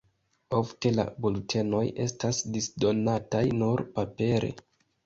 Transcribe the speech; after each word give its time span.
Ofte 0.59 0.91
la 0.99 1.05
bultenoj 1.25 1.83
estas 2.07 2.43
disdonataj 2.57 3.47
nur 3.63 3.89
papere. 4.01 4.55